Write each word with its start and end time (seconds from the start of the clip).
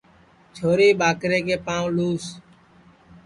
چھوری 0.55 0.89
ٻاکرے 0.99 1.39
پاںٚو 1.65 1.87
لُس 1.95 2.25